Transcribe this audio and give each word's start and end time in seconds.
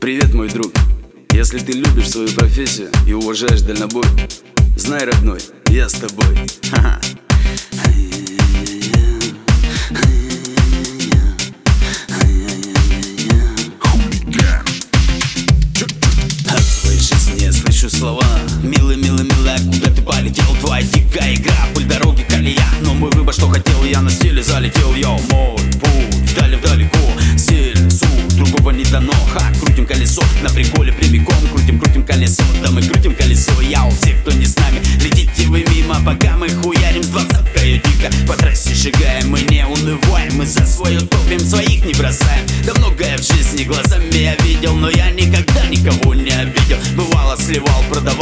Привет, 0.00 0.32
мой 0.32 0.48
друг. 0.48 0.72
Если 1.32 1.58
ты 1.58 1.72
любишь 1.72 2.08
свою 2.08 2.28
профессию 2.28 2.88
и 3.06 3.12
уважаешь 3.12 3.60
дальнобой, 3.60 4.06
знай, 4.74 5.04
родной, 5.04 5.40
я 5.68 5.90
с 5.90 5.92
тобой. 5.92 6.38
Ха-ха. 6.70 6.98
Да 32.62 32.70
мы 32.70 32.82
крутим 32.82 33.14
колесо 33.14 33.60
Я 33.60 33.84
у 33.84 33.90
всех, 33.90 34.20
кто 34.20 34.32
не 34.32 34.46
с 34.46 34.56
нами, 34.56 34.80
летите 35.02 35.46
вы 35.48 35.64
мимо 35.74 35.96
Пока 36.04 36.36
мы 36.36 36.48
хуярим 36.48 37.02
с 37.02 37.08
двадцаткой 37.08 37.78
дико 37.78 38.10
По 38.26 38.34
трассе 38.34 38.74
шагаем, 38.74 39.30
мы 39.30 39.40
не 39.42 39.64
унываем 39.66 40.34
Мы 40.36 40.46
за 40.46 40.66
свое 40.66 41.00
топим, 41.00 41.40
своих 41.40 41.84
не 41.84 41.94
бросаем. 41.94 42.46
Да 42.64 42.74
многое 42.74 43.16
в 43.18 43.22
жизни 43.22 43.64
глазами 43.64 44.14
я 44.14 44.36
видел 44.36 44.74
Но 44.74 44.90
я 44.90 45.10
никогда 45.10 45.66
никого 45.66 46.14
не 46.14 46.30
обидел. 46.30 46.78
Бывало 46.96 47.36
сливал, 47.36 47.82
продавал 47.90 48.19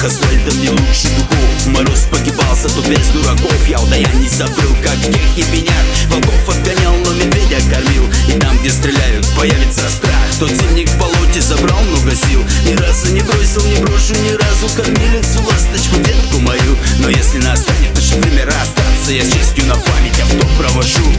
Запах 0.00 0.12
асфальта 0.12 0.54
мне 0.56 0.70
лучше 0.70 1.08
духов. 1.16 1.66
Мороз 1.66 2.06
погибался 2.10 2.68
тут 2.68 2.88
без 2.88 3.06
дураков. 3.08 3.68
Я 3.68 3.80
удаяний 3.80 4.28
забыл, 4.28 4.74
как 4.82 4.96
тех 5.02 5.36
и 5.36 5.42
пеняк 5.42 5.84
Волков 6.08 6.48
отгонял, 6.48 6.94
но 7.04 7.12
медведя 7.12 7.60
кормил. 7.70 8.08
И 8.28 8.38
там, 8.38 8.56
где 8.58 8.70
стреляют, 8.70 9.26
появится 9.36 9.90
страх. 9.90 10.14
Тот 10.38 10.50
сильник 10.50 10.88
в 10.88 10.98
болоте 10.98 11.40
забрал 11.42 11.80
много 11.82 12.14
сил? 12.14 12.42
Ни 12.64 12.74
разу 12.76 13.12
не 13.12 13.20
бросил, 13.20 13.62
не 13.66 13.76
брошу 13.76 14.14
ни 14.14 14.30
разу 14.30 14.74
Кормилицу, 14.74 15.42
ласточку, 15.42 15.96
детку 15.96 16.38
мою. 16.38 16.76
Но 17.00 17.10
если 17.10 17.38
настанет 17.38 17.94
наше 17.94 18.14
время 18.20 18.46
расстаться 18.46 19.12
Я 19.12 19.22
с 19.22 19.32
честью 19.32 19.66
на 19.66 19.74
память 19.74 20.18
авто 20.20 20.46
провожу. 20.56 21.12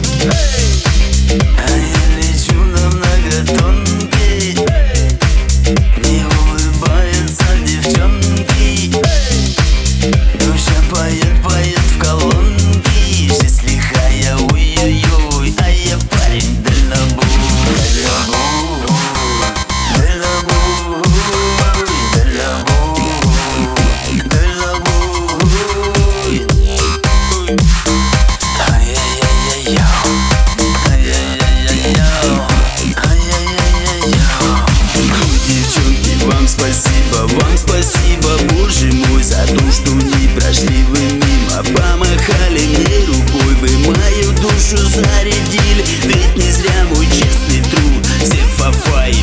Эй! 1.68 2.21
Душу 39.54 39.96
не 39.96 40.28
прошли 40.40 40.86
мимо 40.92 41.64
Помахали 41.76 42.66
мне 42.68 43.06
рукой 43.08 43.56
Вы 43.62 43.78
мою 43.80 44.32
душу 44.42 44.78
зарядили. 44.78 45.84
Ведь 46.04 46.36
не 46.36 46.52
зря 46.52 46.86
мой 46.90 47.06
честный 47.06 47.62
труд. 47.70 48.06
Все 48.24 48.44
фафа 48.58 49.08
и 49.08 49.16